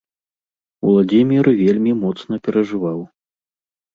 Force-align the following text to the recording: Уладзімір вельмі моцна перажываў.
Уладзімір 0.91 1.49
вельмі 1.59 1.93
моцна 2.03 2.35
перажываў. 2.47 2.99